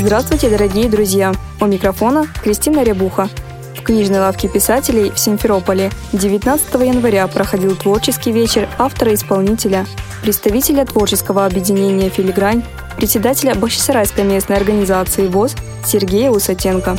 Здравствуйте, 0.00 0.48
дорогие 0.48 0.88
друзья! 0.88 1.32
У 1.60 1.66
микрофона 1.66 2.28
Кристина 2.40 2.84
Рябуха. 2.84 3.28
В 3.76 3.82
книжной 3.82 4.20
лавке 4.20 4.46
писателей 4.46 5.10
в 5.10 5.18
Симферополе 5.18 5.90
19 6.12 6.72
января 6.74 7.26
проходил 7.26 7.74
творческий 7.74 8.30
вечер 8.30 8.68
автора-исполнителя, 8.78 9.86
представителя 10.22 10.84
творческого 10.84 11.44
объединения 11.44 12.10
«Филигрань», 12.10 12.62
председателя 12.96 13.56
Бахчисарайской 13.56 14.22
местной 14.22 14.56
организации 14.56 15.26
ВОЗ 15.26 15.56
Сергея 15.84 16.30
Усатенко. 16.30 16.96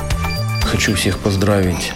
Хочу 0.65 0.93
всех 0.93 1.19
поздравить 1.19 1.93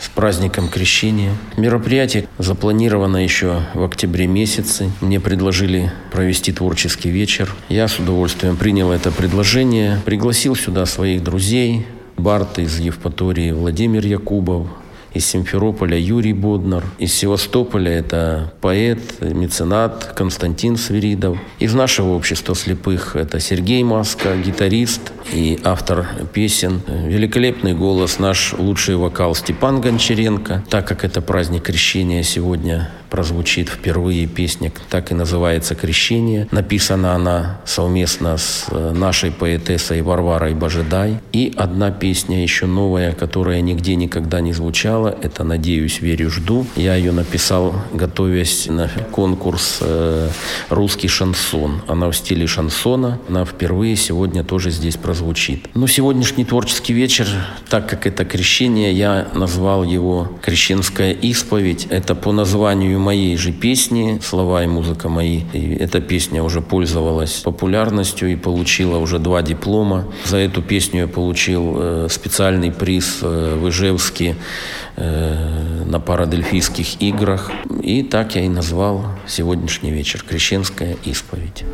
с 0.00 0.08
праздником 0.08 0.68
Крещения. 0.68 1.32
Мероприятие 1.56 2.28
запланировано 2.38 3.18
еще 3.18 3.62
в 3.74 3.82
октябре 3.82 4.26
месяце. 4.26 4.90
Мне 5.00 5.20
предложили 5.20 5.92
провести 6.12 6.52
творческий 6.52 7.10
вечер. 7.10 7.54
Я 7.68 7.88
с 7.88 7.98
удовольствием 7.98 8.56
принял 8.56 8.92
это 8.92 9.10
предложение. 9.10 10.00
Пригласил 10.04 10.54
сюда 10.56 10.86
своих 10.86 11.22
друзей. 11.22 11.86
Барт 12.16 12.58
из 12.58 12.78
Евпатории 12.78 13.50
Владимир 13.50 14.06
Якубов, 14.06 14.68
из 15.16 15.26
Симферополя 15.26 15.98
Юрий 15.98 16.32
Боднар, 16.32 16.84
из 16.98 17.14
Севастополя 17.14 17.90
это 17.90 18.52
поэт, 18.60 19.00
меценат 19.20 20.12
Константин 20.14 20.76
Свиридов, 20.76 21.38
из 21.58 21.74
нашего 21.74 22.14
общества 22.14 22.54
слепых 22.54 23.16
это 23.16 23.40
Сергей 23.40 23.82
Маска, 23.82 24.36
гитарист 24.36 25.12
и 25.32 25.58
автор 25.64 26.06
песен. 26.32 26.82
Великолепный 26.86 27.74
голос, 27.74 28.18
наш 28.18 28.52
лучший 28.52 28.96
вокал 28.96 29.34
Степан 29.34 29.80
Гончаренко. 29.80 30.64
Так 30.68 30.86
как 30.86 31.04
это 31.04 31.20
праздник 31.20 31.62
крещения 31.62 32.22
сегодня 32.22 32.90
прозвучит 33.10 33.68
впервые 33.68 34.26
песня, 34.26 34.72
так 34.90 35.10
и 35.10 35.14
называется 35.14 35.74
«Крещение». 35.74 36.48
Написана 36.50 37.14
она 37.14 37.60
совместно 37.64 38.36
с 38.36 38.66
э, 38.70 38.92
нашей 38.92 39.30
поэтессой 39.30 40.02
Варварой 40.02 40.54
Божедай. 40.54 41.18
И 41.32 41.52
одна 41.56 41.90
песня 41.90 42.42
еще 42.42 42.66
новая, 42.66 43.12
которая 43.12 43.60
нигде 43.60 43.94
никогда 43.94 44.40
не 44.40 44.52
звучала, 44.52 45.16
это 45.22 45.44
«Надеюсь, 45.44 46.00
верю, 46.00 46.30
жду». 46.30 46.66
Я 46.76 46.94
ее 46.94 47.12
написал, 47.12 47.74
готовясь 47.92 48.66
на 48.66 48.88
конкурс 49.10 49.78
э, 49.80 50.28
«Русский 50.68 51.08
шансон». 51.08 51.82
Она 51.86 52.10
в 52.10 52.14
стиле 52.14 52.46
шансона. 52.46 53.18
Она 53.28 53.44
впервые 53.44 53.96
сегодня 53.96 54.44
тоже 54.44 54.70
здесь 54.70 54.96
прозвучит. 54.96 55.68
Но 55.74 55.86
сегодняшний 55.86 56.44
творческий 56.44 56.92
вечер, 56.92 57.26
так 57.68 57.88
как 57.88 58.06
это 58.06 58.24
крещение, 58.24 58.92
я 58.92 59.28
назвал 59.34 59.84
его 59.84 60.32
«Крещенская 60.42 61.12
исповедь». 61.12 61.86
Это 61.90 62.14
по 62.14 62.32
названию 62.32 62.98
моей 63.06 63.36
же 63.36 63.52
песни, 63.52 64.18
слова 64.20 64.64
и 64.64 64.66
музыка 64.66 65.08
мои. 65.08 65.42
И 65.52 65.74
эта 65.74 66.00
песня 66.00 66.42
уже 66.42 66.60
пользовалась 66.60 67.42
популярностью 67.44 68.32
и 68.32 68.36
получила 68.36 68.98
уже 68.98 69.18
два 69.20 69.42
диплома. 69.42 70.06
За 70.24 70.38
эту 70.38 70.60
песню 70.60 71.02
я 71.02 71.06
получил 71.06 71.76
э, 71.76 72.08
специальный 72.10 72.72
приз 72.72 73.18
э, 73.22 73.58
в 73.60 73.68
Ижевске 73.68 74.34
э, 74.96 75.84
на 75.86 76.00
парадельфийских 76.00 77.00
играх. 77.00 77.52
И 77.80 78.02
так 78.02 78.34
я 78.34 78.42
и 78.42 78.48
назвал 78.48 79.04
сегодняшний 79.28 79.92
вечер 79.92 80.24
«Крещенская 80.28 80.96
исповедь». 81.04 81.64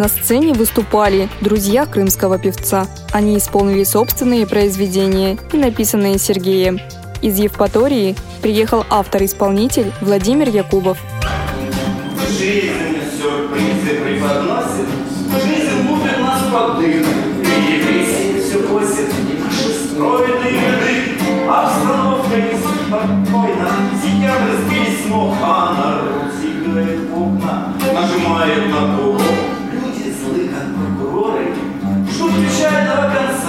На 0.00 0.08
сцене 0.08 0.54
выступали 0.54 1.28
друзья 1.42 1.84
крымского 1.84 2.38
певца. 2.38 2.86
Они 3.12 3.36
исполнили 3.36 3.84
собственные 3.84 4.46
произведения 4.46 5.36
и 5.52 5.58
написанные 5.58 6.18
Сергеем. 6.18 6.80
Из 7.20 7.38
Евпатории 7.38 8.16
приехал 8.40 8.86
автор-исполнитель 8.88 9.92
Владимир 10.00 10.48
Якубов. 10.48 10.96
А 27.92 27.92
нажимает 27.92 28.70
на 28.70 28.96
курок, 28.96 29.09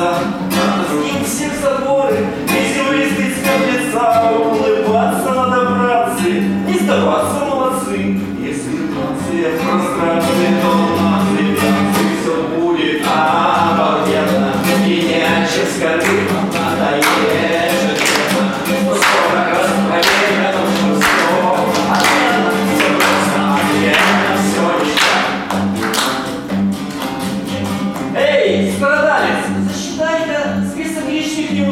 с 0.01 0.93
ним 0.93 1.23
всех 1.25 1.53
заборы, 1.61 2.25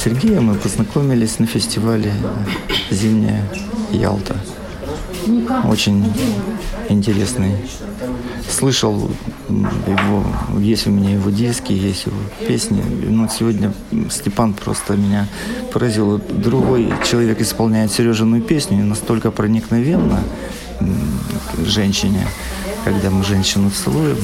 С 0.00 0.04
Сергеем 0.04 0.44
мы 0.44 0.54
познакомились 0.54 1.38
на 1.40 1.46
фестивале 1.46 2.10
«Зимняя 2.90 3.44
Ялта». 3.92 4.34
Очень 5.68 6.10
интересный. 6.88 7.56
Слышал 8.48 9.10
его, 9.50 10.24
есть 10.58 10.86
у 10.86 10.90
меня 10.90 11.10
его 11.10 11.28
диски, 11.28 11.72
есть 11.72 12.06
его 12.06 12.16
песни. 12.48 12.82
Но 13.10 13.28
сегодня 13.28 13.74
Степан 14.08 14.54
просто 14.54 14.96
меня 14.96 15.28
поразил. 15.70 16.16
Другой 16.16 16.90
человек 17.06 17.42
исполняет 17.42 17.92
Сережину 17.92 18.40
песню 18.40 18.82
настолько 18.82 19.30
проникновенно 19.30 20.20
женщине, 21.58 22.26
когда 22.84 23.10
мы 23.10 23.22
женщину 23.24 23.70
целуем, 23.70 24.18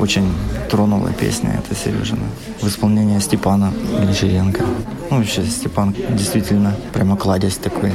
очень 0.00 0.32
тронула 0.70 1.10
песня 1.12 1.62
эта 1.62 1.78
Сережина 1.78 2.26
в 2.60 2.66
исполнении 2.66 3.18
Степана 3.18 3.72
Гончаренко. 3.98 4.64
Ну, 5.10 5.18
вообще, 5.18 5.44
Степан 5.44 5.94
действительно 6.10 6.74
прямо 6.92 7.16
кладезь 7.16 7.56
такой 7.56 7.92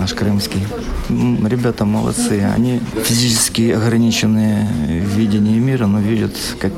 наш 0.00 0.14
крымский. 0.14 0.66
Ребята 1.08 1.84
молодцы. 1.84 2.42
Они 2.54 2.80
физически 3.04 3.70
ограниченные 3.70 4.66
в 5.04 5.18
видении 5.18 5.58
мира, 5.58 5.86
но 5.86 6.00
видят, 6.00 6.32
как 6.58 6.72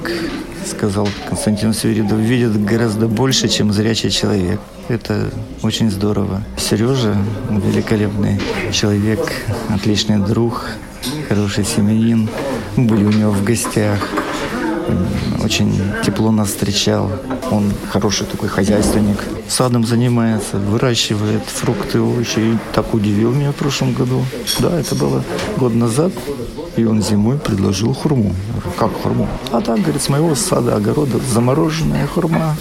сказал 0.66 1.08
Константин 1.28 1.72
Свиридов, 1.72 2.18
видят 2.18 2.64
гораздо 2.64 3.06
больше, 3.06 3.48
чем 3.48 3.72
зрячий 3.72 4.10
человек. 4.10 4.60
Это 4.88 5.30
очень 5.62 5.88
здорово. 5.90 6.42
Сережа 6.56 7.16
великолепный 7.48 8.40
человек, 8.72 9.20
отличный 9.68 10.18
друг, 10.18 10.66
хороший 11.28 11.64
семьянин. 11.64 12.28
Были 12.76 13.04
у 13.04 13.12
него 13.12 13.30
в 13.30 13.44
гостях. 13.44 14.00
Очень 15.42 15.80
тепло 16.04 16.30
нас 16.30 16.48
встречал. 16.48 17.10
Он 17.50 17.72
хороший 17.90 18.26
такой 18.26 18.48
хозяйственник. 18.48 19.18
Садом 19.48 19.84
занимается, 19.84 20.58
выращивает 20.58 21.42
фрукты, 21.44 22.00
овощи. 22.00 22.38
И 22.38 22.58
так 22.74 22.94
удивил 22.94 23.32
меня 23.32 23.52
в 23.52 23.56
прошлом 23.56 23.92
году. 23.92 24.24
Да, 24.58 24.78
это 24.78 24.94
было 24.94 25.22
год 25.56 25.74
назад. 25.74 26.12
И 26.76 26.84
он 26.84 27.02
зимой 27.02 27.38
предложил 27.38 27.92
хурму. 27.92 28.34
Как 28.78 28.90
хурму? 29.02 29.28
А 29.50 29.60
так, 29.60 29.80
говорит, 29.80 30.00
с 30.00 30.08
моего 30.08 30.34
сада, 30.34 30.76
огорода 30.76 31.18
замороженная 31.18 32.06
хурма. 32.06 32.56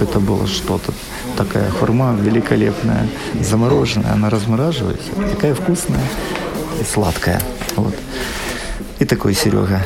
Это 0.00 0.20
было 0.20 0.46
что-то. 0.46 0.92
Такая 1.36 1.70
хурма 1.70 2.16
великолепная, 2.18 3.06
замороженная. 3.42 4.12
Она 4.12 4.30
размораживается. 4.30 5.10
Такая 5.32 5.54
вкусная 5.54 6.04
и 6.80 6.84
сладкая. 6.84 7.40
Вот. 7.76 7.94
И 8.98 9.04
такой 9.04 9.34
Серега. 9.34 9.82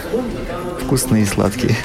Вкусный 0.90 1.22
и 1.22 1.24
сладкий. 1.24 1.76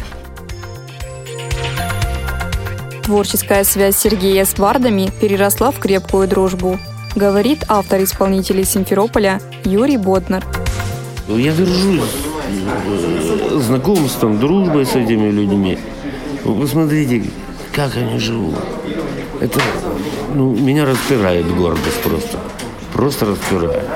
Творческая 3.03 3.63
связь 3.63 3.97
Сергея 3.97 4.45
с 4.45 4.55
бардами 4.55 5.11
переросла 5.21 5.69
в 5.69 5.77
крепкую 5.77 6.27
дружбу, 6.27 6.79
говорит 7.15 7.65
автор 7.67 8.01
исполнителей 8.01 8.63
Симферополя 8.63 9.39
Юрий 9.63 9.97
Боднар. 9.97 10.43
Я 11.27 11.53
горжусь 11.53 12.01
э, 13.51 13.59
знакомством, 13.59 14.39
дружбой 14.39 14.87
с 14.87 14.95
этими 14.95 15.29
людьми. 15.29 15.77
Вы 16.43 16.61
посмотрите, 16.61 17.29
как 17.73 17.95
они 17.97 18.17
живут. 18.17 18.55
Это, 19.39 19.61
ну, 20.33 20.55
меня 20.55 20.83
распирает 20.83 21.45
гордость 21.55 22.01
просто. 22.01 22.39
Просто 22.91 23.27
распирает. 23.27 23.87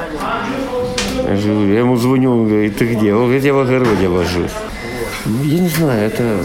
Говорю, 1.24 1.74
я 1.74 1.80
ему 1.80 1.96
звоню, 1.96 2.32
он 2.32 2.48
говорит, 2.48 2.78
ты 2.78 2.94
где? 2.94 3.16
Он 3.16 3.24
говорит, 3.24 3.44
я 3.44 3.56
в 3.56 3.60
огороде 3.60 4.08
вожусь. 4.08 4.52
Я 5.30 5.60
не 5.60 5.70
знаю, 5.70 6.08
это 6.08 6.44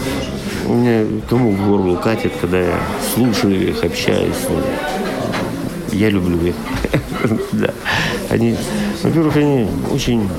у 0.67 0.73
меня 0.73 1.05
кому 1.27 1.51
в 1.51 1.67
горло 1.67 1.95
катит, 1.95 2.33
когда 2.39 2.59
я 2.59 2.79
слушаю 3.15 3.69
их, 3.69 3.83
общаюсь 3.83 4.35
с 4.35 4.49
ними. 4.49 4.63
Я 5.91 6.09
люблю 6.09 6.39
их. 6.45 6.55
Да. 7.51 7.73
Они, 8.29 8.55
во-первых, 9.01 9.37
они 9.37 9.67
очень 9.91 10.29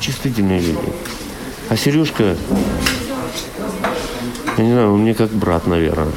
чувствительные 0.00 0.60
люди. 0.60 0.78
А 1.68 1.76
Сережка, 1.76 2.34
я 4.58 4.64
не 4.64 4.72
знаю, 4.72 4.94
он 4.94 5.02
мне 5.02 5.14
как 5.14 5.30
брат, 5.30 5.68
наверное. 5.68 6.08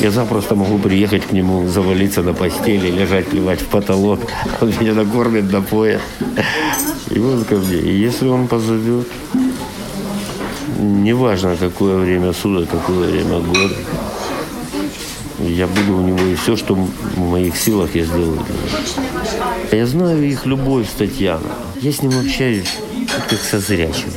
Я 0.00 0.12
запросто 0.12 0.54
могу 0.54 0.78
приехать 0.78 1.26
к 1.26 1.32
нему, 1.32 1.66
завалиться 1.66 2.22
на 2.22 2.34
постели, 2.34 2.88
лежать, 2.88 3.26
плевать 3.26 3.60
в 3.60 3.66
потолок. 3.66 4.20
Он 4.60 4.72
меня 4.80 4.94
накормит, 4.94 5.50
напоит. 5.50 6.00
И 7.10 7.18
он 7.18 7.44
ко 7.44 7.56
мне. 7.56 7.78
И 7.78 7.96
если 7.96 8.28
он 8.28 8.46
позовет, 8.46 9.08
неважно, 10.80 11.56
какое 11.56 11.96
время 11.98 12.32
суток, 12.32 12.70
какое 12.70 13.08
время 13.08 13.40
года, 13.40 13.76
я 15.38 15.66
буду 15.66 15.96
у 15.96 16.00
него 16.02 16.20
и 16.20 16.34
все, 16.34 16.56
что 16.56 16.74
в 16.74 17.18
моих 17.18 17.56
силах, 17.56 17.94
я 17.94 18.04
сделаю 18.04 18.38
для 18.46 18.54
него. 18.54 19.06
Я 19.72 19.86
знаю 19.86 20.22
их 20.26 20.46
любовь 20.46 20.88
с 20.88 20.92
Татьяной. 20.92 21.50
Я 21.80 21.92
с 21.92 22.02
ним 22.02 22.18
общаюсь 22.18 22.78
как 23.28 23.38
со 23.38 23.58
зрячим. 23.58 24.10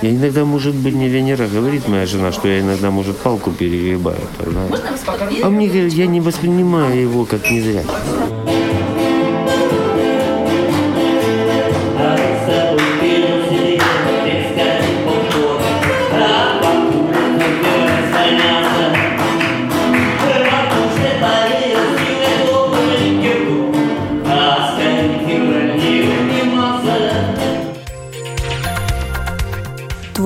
Я 0.00 0.10
иногда, 0.10 0.44
может 0.44 0.74
быть, 0.74 0.94
не 0.94 1.08
Венера 1.08 1.46
говорит 1.46 1.86
моя 1.88 2.06
жена, 2.06 2.32
что 2.32 2.48
я 2.48 2.60
иногда, 2.60 2.90
может, 2.90 3.16
палку 3.18 3.52
перегибаю. 3.52 4.18
тогда. 4.38 4.60
А 5.42 5.48
мне 5.48 5.68
говорят, 5.68 5.92
я 5.92 6.06
не 6.06 6.20
воспринимаю 6.20 7.00
его 7.00 7.24
как 7.24 7.50
незрячий. 7.50 7.88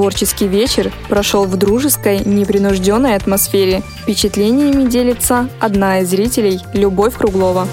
Творческий 0.06 0.47
вечер 0.47 0.93
прошел 1.08 1.47
в 1.47 1.56
дружеской, 1.56 2.20
непринужденной 2.20 3.17
атмосфере. 3.17 3.83
Впечатлениями 4.02 4.88
делится 4.88 5.49
одна 5.59 5.99
из 5.99 6.11
зрителей 6.11 6.61
Любовь 6.75 7.14
Круглова. 7.14 7.66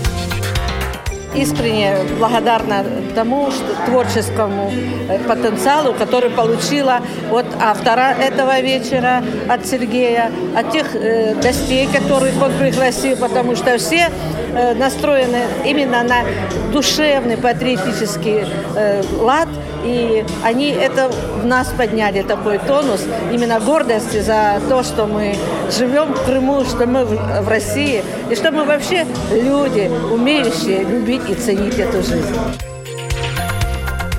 искренне 1.35 1.95
благодарна 2.17 2.83
тому 3.13 3.51
что, 3.51 3.75
творческому 3.85 4.71
э, 5.09 5.19
потенциалу, 5.27 5.93
который 5.93 6.31
получила 6.31 7.01
от 7.31 7.45
автора 7.59 8.15
этого 8.19 8.59
вечера, 8.61 9.23
от 9.49 9.65
Сергея, 9.65 10.31
от 10.55 10.71
тех 10.71 10.95
э, 10.95 11.35
гостей, 11.35 11.87
которых 11.87 12.41
он 12.41 12.51
пригласил, 12.53 13.17
потому 13.17 13.55
что 13.55 13.77
все 13.77 14.09
э, 14.53 14.73
настроены 14.73 15.43
именно 15.65 16.03
на 16.03 16.23
душевный 16.71 17.37
патриотический 17.37 18.45
э, 18.75 19.03
лад, 19.19 19.49
и 19.85 20.23
они 20.43 20.69
это 20.69 21.09
в 21.41 21.45
нас 21.45 21.67
подняли 21.77 22.21
такой 22.21 22.57
тонус 22.59 23.01
именно 23.31 23.59
гордости 23.59 24.21
за 24.21 24.61
то, 24.69 24.83
что 24.83 25.05
мы 25.07 25.35
живем 25.77 26.13
в 26.13 26.25
Крыму, 26.25 26.63
что 26.63 26.85
мы 26.87 27.05
в 27.05 27.47
России, 27.47 28.03
и 28.29 28.35
что 28.35 28.51
мы 28.51 28.63
вообще 28.63 29.05
люди, 29.31 29.91
умеющие 30.11 30.83
любить 30.83 31.29
и 31.29 31.35
ценить 31.35 31.79
эту 31.79 32.01
жизнь. 32.01 32.72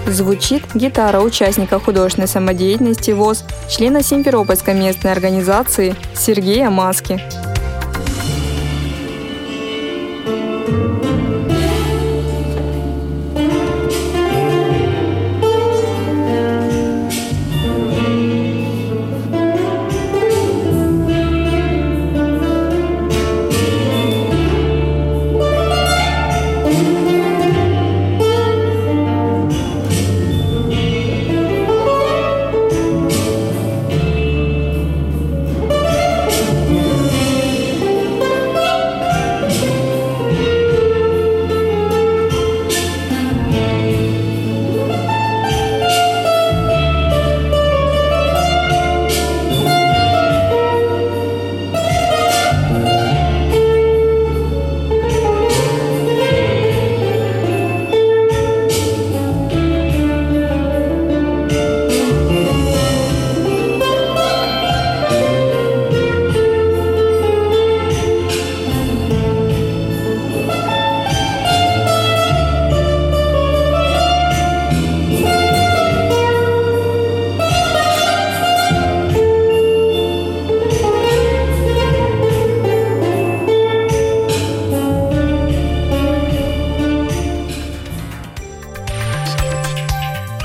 Звучит 0.07 0.63
гитара 0.75 1.21
участника 1.21 1.81
художественной 1.81 2.29
самодеятельности 2.29 3.13
ВОЗ, 3.13 3.45
члена 3.69 4.03
Симферопольской 4.03 4.75
местной 4.75 5.13
организации 5.13 5.97
Сергея 6.15 6.69
Маски. 6.69 7.21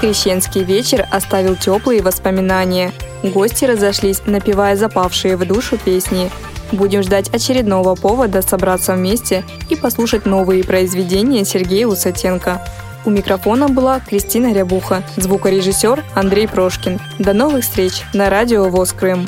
Крещенский 0.10 0.63
вечер 0.63 1.06
оставил 1.12 1.56
теплые 1.56 2.01
воспоминания. 2.01 2.94
Гости 3.22 3.66
разошлись, 3.66 4.24
напевая 4.25 4.75
запавшие 4.75 5.38
в 5.38 5.48
душу 5.48 5.78
песни. 5.78 6.32
Будем 6.72 7.04
ждать 7.04 7.30
очередного 7.30 7.94
повода 7.94 8.42
собраться 8.42 8.96
вместе 8.96 9.44
и 9.70 9.75
послушать 9.75 10.25
новые 10.25 10.63
произведения 10.63 11.46
Сергея 11.46 11.86
Усатенко. 11.86 12.60
У 13.06 13.12
микрофона 13.12 13.70
была 13.70 14.00
Кристина 14.00 14.51
Рябуха, 14.51 15.04
звукорежиссер 15.16 16.04
Андрей 16.16 16.48
Прошкин. 16.48 17.00
До 17.20 17.34
новых 17.34 17.63
встреч 17.63 18.01
на 18.12 18.32
радио 18.32 18.68
ВОЗ 18.68 18.94
Крым. 18.94 19.28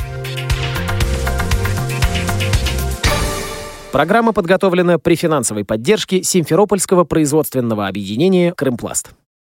Программа 3.92 4.34
подготовлена 4.34 4.98
при 4.98 5.14
финансовой 5.14 5.64
поддержке 5.64 6.24
Симферопольского 6.24 7.04
производственного 7.04 7.88
объединения 7.88 8.52
«Крымпласт». 8.56 9.12